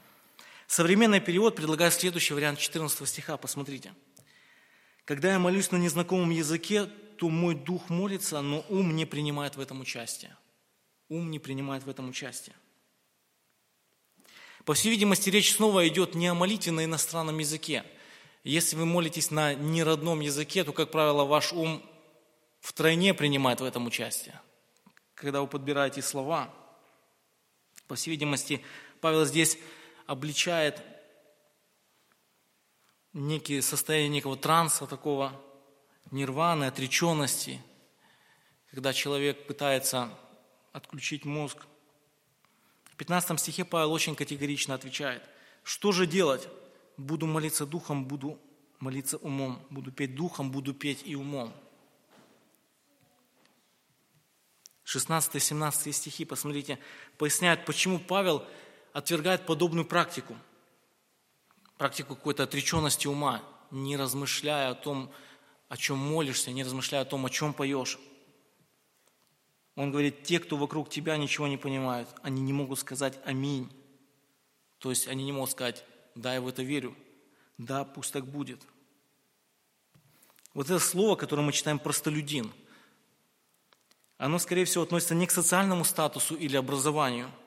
[0.67, 3.93] Современный перевод предлагает следующий вариант 14 стиха, посмотрите.
[5.05, 6.87] «Когда я молюсь на незнакомом языке,
[7.19, 10.37] то мой дух молится, но ум не принимает в этом участие».
[11.11, 12.57] Ум не принимает в этом участие.
[14.65, 17.85] По всей видимости, речь снова идет не о молитве на иностранном языке.
[18.45, 21.83] Если вы молитесь на неродном языке, то, как правило, ваш ум
[22.61, 24.39] втройне принимает в этом участие.
[25.15, 26.55] Когда вы подбираете слова,
[27.89, 28.63] по всей видимости,
[29.01, 29.59] Павел здесь
[30.07, 30.83] обличает
[33.15, 35.41] некие состояние некого транса, такого
[36.11, 37.63] нирваны, отреченности,
[38.71, 40.11] когда человек пытается
[40.73, 41.65] отключить мозг.
[42.93, 45.23] В 15 стихе Павел очень категорично отвечает,
[45.63, 46.47] что же делать?
[46.97, 48.39] Буду молиться духом, буду
[48.79, 51.53] молиться умом, буду петь духом, буду петь и умом.
[54.85, 56.79] 16-17 стихи, посмотрите,
[57.17, 58.45] поясняют, почему Павел
[58.93, 60.37] отвергает подобную практику,
[61.79, 65.11] практику какой-то отреченности ума, не размышляя о том,
[65.69, 67.99] о чем молишься, не размышляя о том, о чем поешь.
[69.75, 73.73] Он говорит, те, кто вокруг тебя ничего не понимают, они не могут сказать «Аминь».
[74.79, 76.95] То есть они не могут сказать «Да, я в это верю»,
[77.59, 78.61] «Да, пусть так будет».
[80.55, 82.53] Вот это слово, которое мы читаем «простолюдин»,
[84.17, 87.31] оно, скорее всего, относится не к социальному статусу или образованию–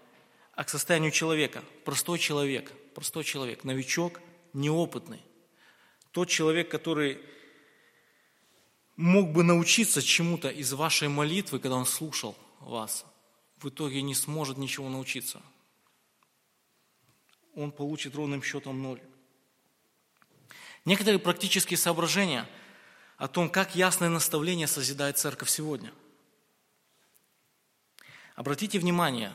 [0.58, 1.64] а к состоянию человека.
[1.86, 4.20] Простой человек, простой человек, новичок,
[4.54, 5.22] неопытный.
[6.12, 7.20] Тот человек, который
[8.96, 13.06] мог бы научиться чему-то из вашей молитвы, когда он слушал вас,
[13.58, 15.44] в итоге не сможет ничего научиться.
[17.58, 19.02] Он получит ровным счетом ноль.
[20.86, 22.48] Некоторые практические соображения
[23.17, 25.91] о том, как ясное наставление созидает церковь сегодня.
[28.36, 29.34] Обратите внимание,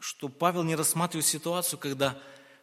[0.00, 2.18] что Павел не рассматривает ситуацию, когда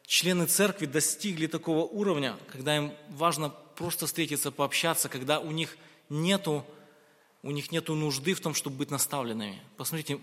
[0.06, 5.78] члены церкви достигли такого уровня, когда им важно просто встретиться, пообщаться, когда у них
[6.10, 6.66] нету,
[7.42, 9.62] у них нету нужды в том, чтобы быть наставленными.
[9.78, 10.20] Посмотрите,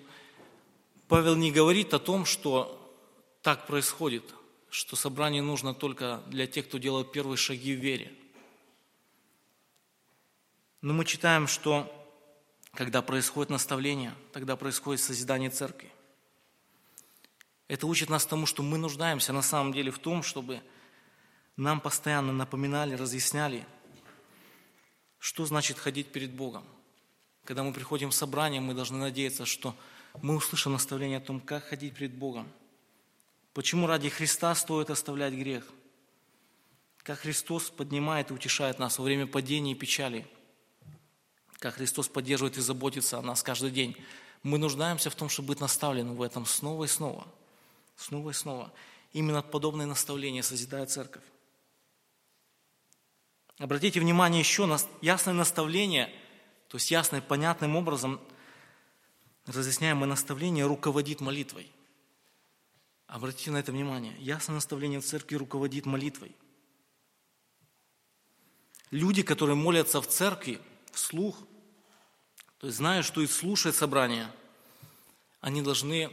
[1.09, 2.77] Павел не говорит о том, что
[3.41, 4.23] так происходит,
[4.71, 8.13] что собрание нужно только для тех, кто делает первые шаги в вере.
[10.81, 11.93] Но мы читаем, что
[12.73, 15.91] когда происходит наставление, тогда происходит созидание церкви.
[17.69, 20.63] Это учит нас тому, что мы нуждаемся на самом деле в том, чтобы
[21.57, 23.67] нам постоянно напоминали, разъясняли,
[25.19, 26.65] что значит ходить перед Богом.
[27.45, 29.77] Когда мы приходим в собрание, мы должны надеяться, что
[30.23, 32.49] мы услышим наставление о том, как ходить перед Богом.
[33.53, 35.67] Почему ради Христа стоит оставлять грех?
[37.03, 40.27] Как Христос поднимает и утешает нас во время падения и печали.
[41.59, 43.97] Как Христос поддерживает и заботится о нас каждый день.
[44.43, 47.27] Мы нуждаемся в том, чтобы быть наставленным в этом снова и снова.
[47.97, 48.73] Снова и снова.
[49.13, 51.25] Именно подобное наставление созидает церковь.
[53.59, 56.07] Обратите внимание еще на ясное наставление,
[56.69, 58.21] то есть ясное, понятным образом
[59.47, 61.71] разъясняемое наставление руководит молитвой.
[63.11, 64.15] Обратите на это внимание.
[64.19, 66.35] Ясное наставление церкви руководит молитвой.
[68.91, 70.61] Люди, которые молятся в церкви,
[70.93, 71.37] вслух,
[72.59, 74.33] то есть зная, что и слушают собрание,
[75.41, 76.11] они должны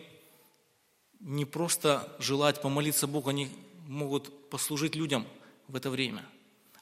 [1.20, 3.50] не просто желать помолиться Богу, они
[3.88, 5.28] могут послужить людям
[5.68, 6.26] в это время–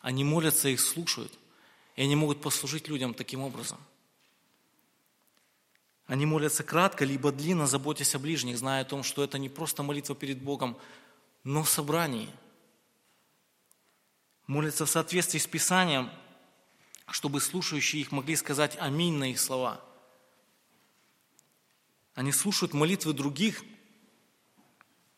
[0.06, 1.34] они молятся, их слушают,
[1.96, 3.80] и они могут послужить людям таким образом.
[6.08, 9.84] Они молятся кратко, либо длинно, заботясь о ближних, зная о том, что это не просто
[9.84, 10.78] молитва перед Богом,
[11.44, 12.30] но в собрании.
[14.46, 16.12] Молятся в соответствии с Писанием,
[17.08, 19.82] чтобы слушающие их могли сказать «Аминь» на их слова.
[22.14, 23.64] Они слушают молитвы других,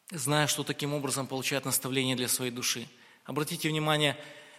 [0.10, 2.88] зная, что таким образом получают наставление для своей души.
[3.26, 4.18] Обратите внимание,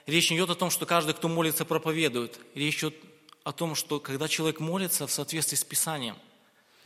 [0.09, 2.41] Речь не идет о том, что каждый, кто молится, проповедует.
[2.55, 2.95] Речь идет
[3.44, 6.16] о том, что когда человек молится в соответствии с Писанием,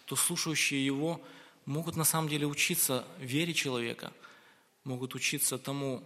[0.05, 1.21] то слушающие его
[1.65, 4.13] могут на самом деле учиться вере человека,
[4.85, 6.03] могут учиться тому,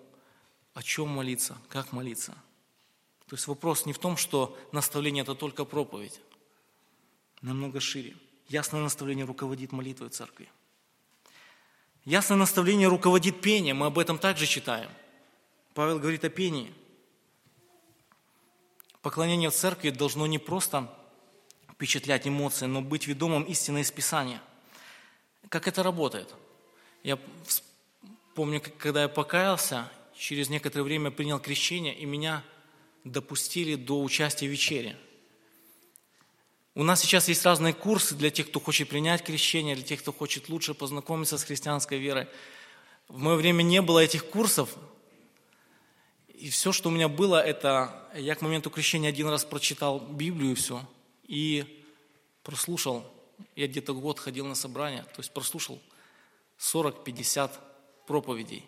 [0.74, 2.32] о чем молиться, как молиться.
[3.28, 6.20] То есть вопрос не в том, что наставление– это только проповедь,
[7.42, 8.14] намного шире.
[8.48, 10.48] Ясное наставление руководит молитвой церкви.
[12.04, 14.90] Ясное наставление руководит пением, мы об этом также читаем.
[15.74, 16.72] Павел говорит о пении–
[19.06, 20.92] Поклонение церкви должно не просто
[21.72, 24.42] впечатлять эмоции, но быть ведомым истиной из Писания.
[25.48, 26.34] Как это работает?
[27.04, 27.16] Я
[28.34, 32.42] помню, когда я покаялся, через некоторое время принял крещение, и меня
[33.04, 34.96] допустили до участия в вечере.
[36.74, 40.12] У нас сейчас есть разные курсы для тех, кто хочет принять крещение, для тех, кто
[40.12, 42.26] хочет лучше познакомиться с христианской верой.
[43.06, 44.76] В мое время не было этих курсов,
[46.36, 50.52] и все, что у меня было, это я к моменту крещения один раз прочитал Библию
[50.52, 50.86] и все,
[51.24, 51.84] и
[52.42, 53.10] прослушал.
[53.54, 55.80] Я где-то год ходил на собрания, то есть прослушал
[56.58, 57.50] 40-50
[58.06, 58.64] проповедей.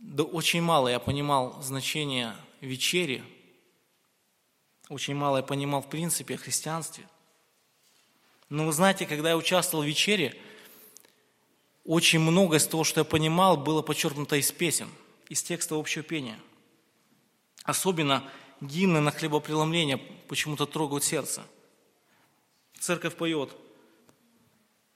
[0.00, 3.22] Да очень мало я понимал значение вечери,
[4.88, 7.06] очень мало я понимал в принципе о христианстве.
[8.48, 10.34] Но вы знаете, когда я участвовал в вечере,
[11.84, 14.88] очень многое из того, что я понимал, было подчеркнуто из песен–
[15.28, 16.38] из текста общего пения.
[17.64, 18.28] Особенно
[18.60, 21.44] гимны на хлебопреломление почему-то трогают сердце.
[22.78, 23.54] Церковь поет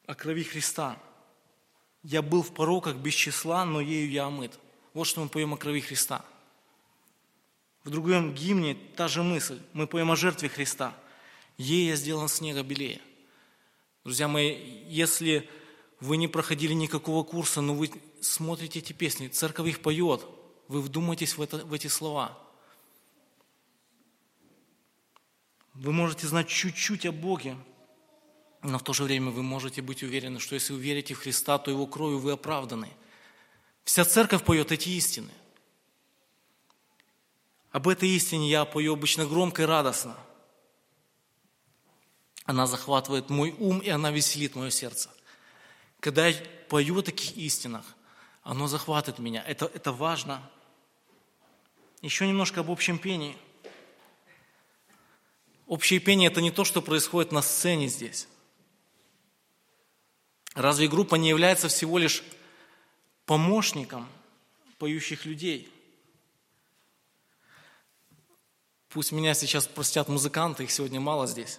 [0.07, 0.99] о крови Христа.
[2.03, 4.59] Я был в пороках без числа, но ею я омыт.
[4.95, 6.25] Вот что мы поем о крови Христа.
[7.85, 9.61] В другом гимне та же мысль.
[9.73, 10.97] Мы поем о жертве Христа.
[11.59, 13.01] Ей я сделан снега белее.
[14.05, 15.49] Друзья мои, если
[16.01, 17.91] вы не проходили никакого курса, но вы
[18.23, 20.25] смотрите эти песни, церковь их поет,
[20.69, 22.39] вы вдумайтесь в, это, в эти слова.
[25.75, 27.57] Вы можете знать чуть-чуть о Боге,
[28.63, 31.59] но в то же время вы можете быть уверены, что если вы верите в Христа,
[31.59, 32.89] то Его кровью вы оправданы.
[33.85, 35.31] Вся церковь поет эти истины.
[37.73, 40.17] Об этой истине я пою обычно громко и радостно.
[42.45, 45.11] Она захватывает мой ум, и она веселит мое сердце.
[45.99, 46.37] Когда я
[46.69, 47.85] пою о таких истинах,
[48.43, 49.43] оно захватывает меня.
[49.47, 50.43] Это, это важно.
[52.01, 53.37] Еще немножко об общем пении.
[55.67, 58.29] Общее пение– это не то, что происходит на сцене здесь.
[60.55, 62.23] Разве группа не является всего лишь
[63.25, 64.09] помощником
[64.79, 65.73] поющих людей?
[68.91, 71.59] Пусть меня сейчас простят музыканты, их сегодня мало здесь.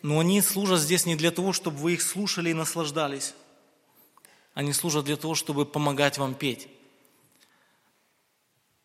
[0.00, 3.34] Но они служат здесь не для того, чтобы вы их слушали и наслаждались.
[4.60, 6.68] Они служат для того, чтобы помогать вам петь.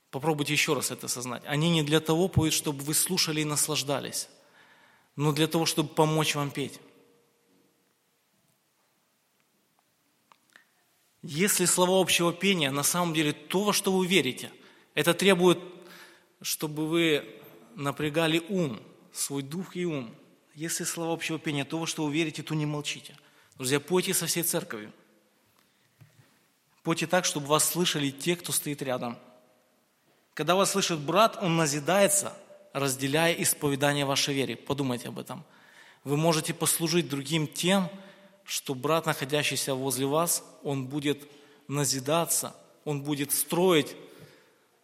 [0.10, 1.44] Попробуйте еще раз это осознать.
[1.46, 4.30] Они не для того поют, чтобы вы слушали и наслаждались,
[5.18, 6.80] но для того, чтобы помочь вам петь.
[11.22, 14.54] Если слова общего пения на самом деле то, во что вы верите,
[14.94, 15.60] это требует,
[16.42, 17.38] чтобы вы
[17.76, 18.80] напрягали ум,
[19.12, 20.16] свой дух и ум.
[20.54, 23.18] Если слова общего пения то, во что вы верите, то не молчите.
[23.58, 24.94] Друзья, пойте со всей церковью.
[26.86, 29.18] Пойте так, чтобы вас слышали те, кто стоит рядом.
[30.36, 32.32] Когда вас слышит брат, он назидается,
[32.74, 34.56] разделяя исповедание вашей веры.
[34.56, 35.44] Подумайте об этом.
[36.04, 37.90] Вы можете послужить другим тем,
[38.44, 41.28] что брат, находящийся возле вас, он будет
[41.68, 43.96] назидаться, он будет строить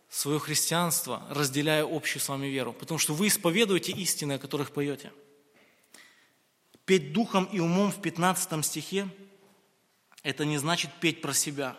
[0.10, 2.74] свое христианство, разделяя общую с вами веру.
[2.74, 5.12] Потому что вы исповедуете истины, о которых поете.
[6.86, 9.08] Петь духом и умом в 15 стихе–
[10.24, 11.78] это не значит петь про себя,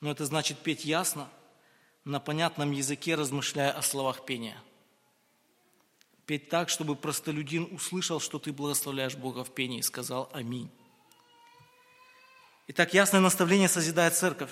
[0.00, 1.28] но это значит петь ясно,
[2.04, 4.56] на понятном языке, размышляя о словах пения.
[6.24, 10.70] Петь так, чтобы простолюдин услышал, что ты благословляешь Бога в пении и сказал «Аминь».
[12.66, 14.50] Итак, ясное наставление созидает церковь.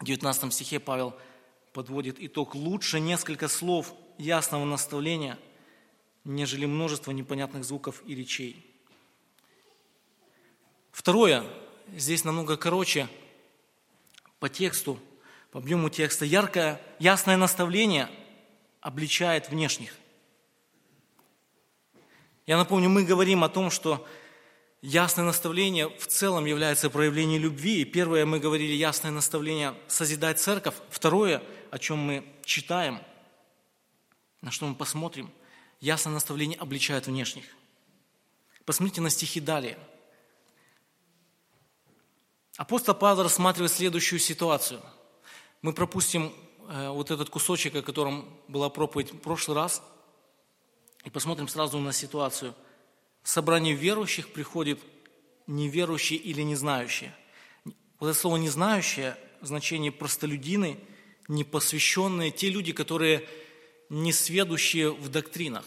[0.00, 1.14] В 19 стихе Павел
[1.74, 2.54] подводит итог.
[2.54, 5.38] Лучше несколько слов ясного наставления,
[6.24, 8.64] нежели множество непонятных звуков и речей.
[10.92, 11.44] Второе,
[11.94, 13.08] здесь намного короче
[14.44, 15.00] по тексту,
[15.52, 16.26] по объему текста.
[16.26, 18.10] Яркое, ясное наставление
[18.82, 19.96] обличает внешних.
[22.44, 24.06] Я напомню, мы говорим о том, что
[24.82, 27.80] Ясное наставление в целом является проявлением любви.
[27.80, 30.74] И первое, мы говорили, ясное наставление– созидать церковь.
[30.90, 33.00] Второе, о чем мы читаем,
[34.42, 35.32] на что мы посмотрим,
[35.80, 37.46] ясное наставление обличает внешних.
[38.66, 39.78] Посмотрите на стихи далее.
[42.56, 44.80] Апостол Павел рассматривает следующую ситуацию.
[45.62, 46.32] Мы пропустим
[46.68, 49.82] э, вот этот кусочек, о котором была проповедь в прошлый раз,
[51.04, 52.54] и посмотрим сразу на ситуацию–
[53.24, 54.78] в собрание верующих приходит
[55.46, 57.12] неверующие или незнающие.
[57.98, 60.78] Вот это слово «незнающие» в значении простолюдины,
[61.26, 63.26] непосвященные, те люди, которые
[63.88, 65.64] не сведущие в доктринах.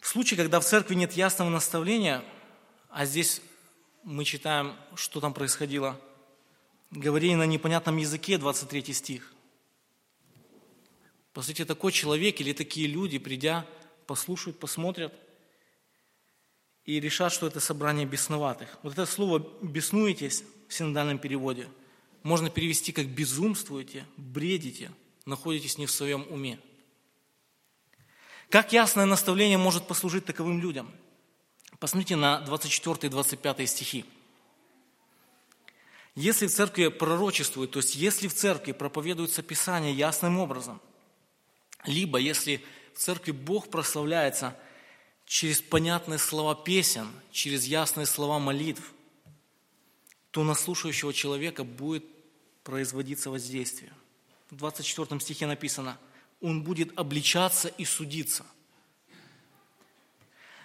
[0.00, 2.22] В случае, когда в церкви нет ясного наставления,
[2.94, 3.42] а здесь
[4.04, 6.00] мы читаем, что там происходило,
[6.92, 9.32] говорили на непонятном языке, 23 стих.
[11.32, 13.66] По сути, такой человек или такие люди, придя
[14.06, 15.12] послушают, посмотрят
[16.84, 18.78] и решат, что это собрание бесноватых.
[18.84, 21.68] Вот это слово «беснуетесь» в синодальном переводе
[22.22, 24.92] можно перевести как «безумствуете», «бредите»,
[25.26, 26.60] «находитесь не в своем уме».
[28.50, 30.94] Как ясное наставление может послужить таковым людям?
[31.84, 34.06] Посмотрите на 24 и 25 стихи.
[36.14, 40.80] Если в церкви пророчествуют, то есть если в церкви проповедуется Писание ясным образом,
[41.84, 42.64] либо если
[42.94, 44.56] в церкви Бог прославляется
[45.26, 48.94] через понятные слова песен, через ясные слова молитв,
[50.30, 52.06] то на слушающего человека будет
[52.62, 53.92] производиться воздействие.
[54.48, 55.98] В 24 стихе написано,
[56.40, 58.46] он будет обличаться и судиться.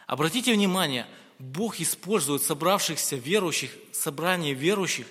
[0.09, 1.05] Обратите внимание,
[1.37, 5.05] Бог использует собравшихся верующих, собрание верующих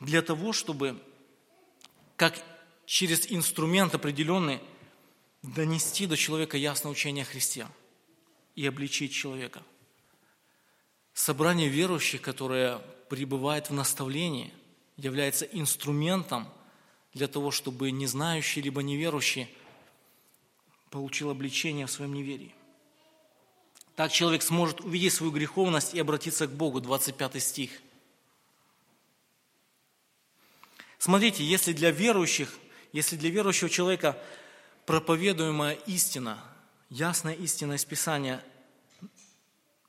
[0.00, 1.00] для того, чтобы
[2.16, 2.42] как
[2.84, 4.58] через инструмент определенный
[5.42, 7.68] донести до человека ясное учение о Христе
[8.56, 9.62] и обличить человека.
[11.14, 12.78] Собрание верующих, которое
[13.10, 14.52] пребывает в наставлении,
[14.96, 16.48] является инструментом
[17.14, 19.46] для того, чтобы не знающий либо неверующий
[20.90, 22.52] получил обличение в своем неверии.
[23.96, 26.80] Так человек сможет увидеть свою греховность и обратиться к Богу.
[26.80, 27.70] 25 стих.
[30.98, 32.58] Смотрите, если для верующих,
[32.92, 34.16] если для верующего человека
[34.86, 36.38] проповедуемая истина,
[36.90, 38.42] ясная истина из Писания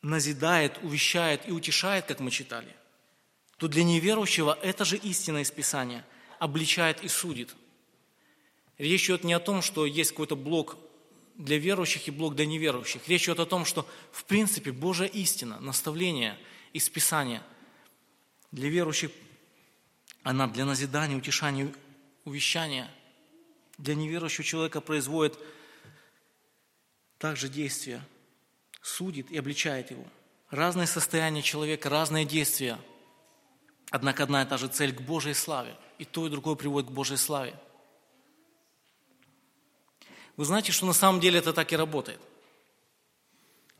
[0.01, 2.75] назидает, увещает и утешает, как мы читали,
[3.57, 6.05] то для неверующего эта же истина из Писания
[6.39, 7.55] обличает и судит.
[8.77, 10.77] Речь идет не о том, что есть какой-то блок
[11.35, 13.07] для верующих и блок для неверующих.
[13.07, 16.37] Речь идет о том, что в принципе Божья истина, наставление
[16.73, 17.43] из Писания
[18.51, 19.11] для верующих,
[20.23, 21.73] она для назидания, утешания,
[22.25, 22.89] увещания–
[23.77, 25.37] для неверующего человека производит
[27.17, 28.01] также действия,
[28.81, 30.05] судит и обличает его.
[30.49, 32.77] Разные состояния человека, разные действия.
[33.89, 35.75] Однако одна и та же цель к Божьей славе.
[35.97, 37.55] И то, и другое приводит к Божьей славе.
[40.35, 42.19] Вы знаете, что на самом деле это так и работает.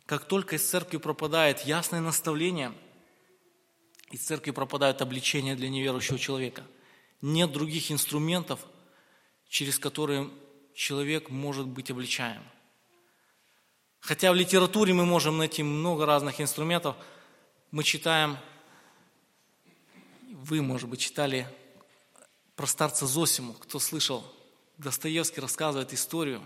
[0.05, 2.73] Как только из церкви пропадает ясное наставление,
[4.13, 6.63] Из церкви пропадает обличение для неверующего человека.
[7.21, 8.59] Нет других инструментов,
[9.49, 10.29] через которые
[10.75, 12.43] человек может быть обличаем.
[14.01, 16.95] Хотя в литературе мы можем найти много разных инструментов,
[17.71, 18.37] мы читаем,
[20.29, 21.47] вы, может быть, читали
[22.55, 24.23] про старца Зосиму, кто слышал,
[24.77, 26.41] Достоевский рассказывает историю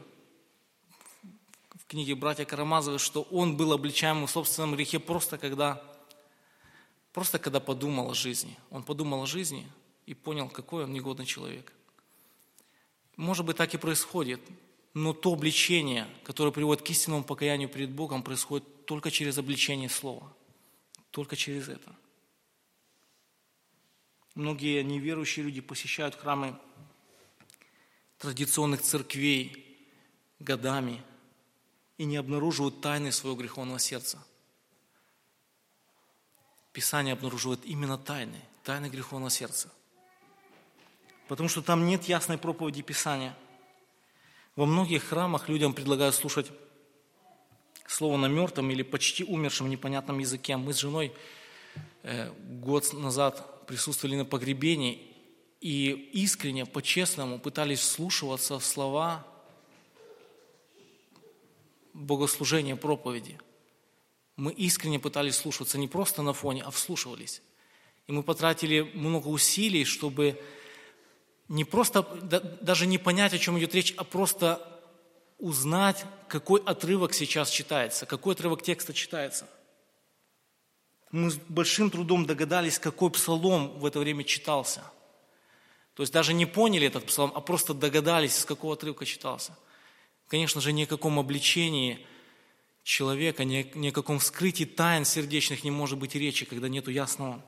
[1.76, 5.82] в книге «Братья Карамазовы», что он был обличаем в собственном грехе просто когда,
[7.14, 8.58] просто когда подумал о жизни.
[8.70, 9.66] Он подумал о жизни
[10.06, 11.72] и понял, какой он негодный человек.
[13.16, 14.42] Может быть, так и происходит,
[14.94, 20.34] но то обличение, которое приводит к истинному покаянию перед Богом, происходит только через обличение Слова.
[21.12, 21.96] Только через это.
[24.36, 26.60] Многие неверующие люди посещают храмы
[28.18, 29.78] традиционных церквей
[30.40, 31.04] годами
[31.98, 34.24] и не обнаруживают тайны своего греховного сердца.
[36.74, 39.72] Писание обнаруживает именно тайны, тайны греховного сердца.
[41.28, 43.36] Потому что там нет ясной проповеди Писания.
[44.56, 46.52] Во многих храмах людям предлагают слушать
[47.88, 50.56] слово на мертвом или почти умершем непонятном языке.
[50.58, 51.14] Мы с женой
[52.04, 55.17] э, год назад присутствовали на погребении
[55.62, 59.26] и искренне, по-честному пытались вслушиваться в слова
[61.94, 63.40] богослужения, проповеди.
[64.36, 67.42] Мы искренне пытались слушаться не просто на фоне, а вслушивались.
[68.06, 70.40] И мы потратили много усилий, чтобы
[71.48, 72.04] не просто,
[72.62, 74.62] даже не понять, о чем идет речь, а просто
[75.40, 79.48] узнать, какой отрывок сейчас читается, какой отрывок текста читается.
[81.12, 84.84] Мы с большим трудом догадались, какой псалом в это время читался.
[85.98, 89.58] То есть даже не поняли этот псалом, а просто догадались, с какого отрывка читался.
[90.28, 92.06] Конечно же, ни о каком обличении
[92.84, 97.44] человека, ни, ни о каком вскрытии тайн сердечных не может быть речи, когда нет ясного,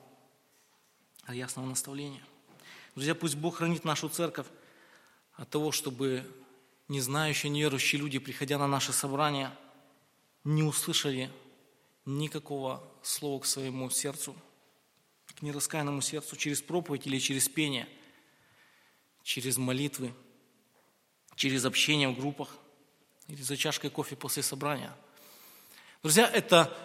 [1.28, 2.24] ясного наставления.
[2.96, 4.48] Друзья, пусть Бог хранит нашу церковь
[5.34, 6.26] от того, чтобы
[6.88, 9.52] не знающие, неверующие люди, приходя на наше собрание,
[10.42, 11.30] не услышали
[12.04, 14.34] никакого слова к своему сердцу,
[15.36, 17.88] к нераскаянному сердцу через проповедь или через пение,
[19.22, 20.12] через молитвы,
[21.36, 22.48] через общение в группах
[23.28, 24.92] или за чашкой кофе после собрания.
[26.02, 26.76] Друзья, это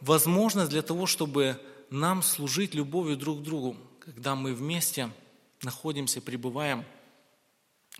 [0.00, 5.10] возможность для того, чтобы нам служить любовью друг к другу, когда мы вместе
[5.62, 6.84] находимся, пребываем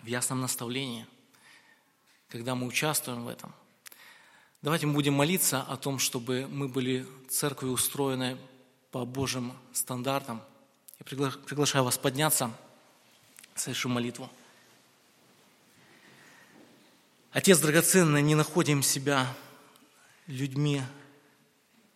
[0.02, 1.06] в ясном наставлении,
[2.28, 3.54] когда мы участвуем в этом.
[4.62, 8.38] Давайте мы будем молиться о том, чтобы мы были церковью устроены
[8.90, 10.42] по Божьим стандартам.
[10.98, 12.56] Я приглашаю вас подняться,
[13.54, 14.30] совершим молитву.
[17.32, 19.34] Отец драгоценный, не находим себя
[20.26, 20.82] людьми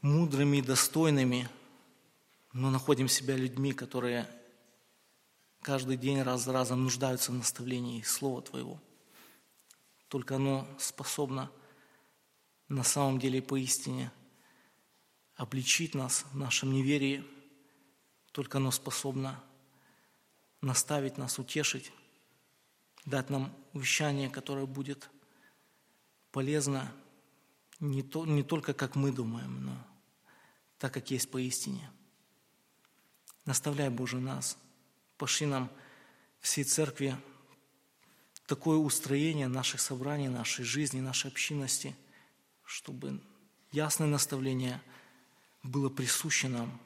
[0.00, 1.48] мудрыми и достойными,
[2.52, 4.28] но находим себя людьми, которые
[5.60, 8.80] каждый день раз за разом нуждаются в наставлении Слова Твоего.
[10.08, 11.50] Только оно способно
[12.68, 14.10] на самом деле поистине
[15.34, 17.24] обличить нас в нашем неверии.
[18.32, 19.42] Только оно способно
[20.66, 21.92] наставить нас, утешить,
[23.04, 25.08] дать нам увещание, которое будет
[26.32, 26.92] полезно
[27.80, 29.86] не, то, не только как мы думаем, но
[30.78, 31.90] так, как есть поистине.
[33.44, 34.58] Наставляй, Боже, нас.
[35.16, 35.70] Пошли нам
[36.40, 37.16] всей церкви
[38.46, 41.96] такое устроение наших собраний, нашей жизни, нашей общинности–
[42.66, 43.20] чтобы
[43.72, 44.82] ясное наставление
[45.62, 46.78] было присуще нам.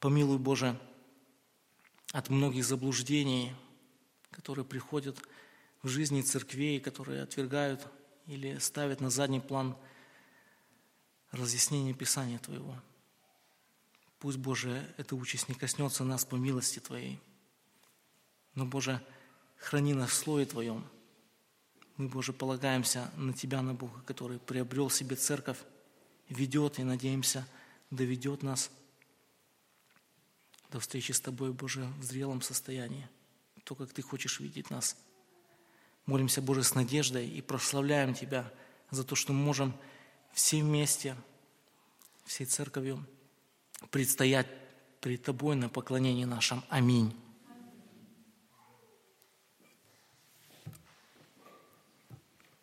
[0.00, 0.78] Помилуй, Боже,
[2.14, 3.52] от многих заблуждений,
[4.30, 5.18] которые приходят
[5.82, 7.86] в жизни церквей, которые отвергают
[8.26, 9.76] или ставят на задний план
[11.30, 12.74] разъяснение Писания Твоего.
[14.18, 17.20] Пусть, Боже, эта участь не коснется нас по милости Твоей.
[18.54, 19.04] Но, Боже,
[19.58, 20.86] храни нас в Слове Твоем–
[21.96, 25.58] мы, Боже, полагаемся на Тебя, на Бога, который приобрел себе церковь,
[26.28, 27.46] ведет и, надеемся,
[27.90, 28.70] доведет нас
[30.74, 33.08] до встречи с Тобой, Боже, в зрелом состоянии,
[33.62, 34.96] то, как Ты хочешь видеть нас.
[36.04, 38.52] Молимся, Боже, с надеждой и прославляем Тебя
[38.90, 39.72] за то, что мы можем
[40.32, 41.14] все вместе,
[42.24, 43.06] всей церковью
[43.92, 44.48] предстоять
[45.00, 46.64] перед Тобой на поклонении нашем.
[46.68, 47.14] Аминь.